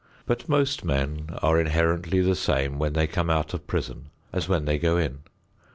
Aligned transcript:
But 0.25 0.49
most 0.49 0.83
men 0.83 1.27
are 1.43 1.59
inherently 1.61 2.21
the 2.21 2.33
same 2.35 2.79
when 2.79 2.93
they 2.93 3.05
come 3.05 3.29
out 3.29 3.53
of 3.53 3.67
prison 3.67 4.09
as 4.33 4.49
when 4.49 4.65
they 4.65 4.79
go 4.79 4.97
in. 4.97 5.19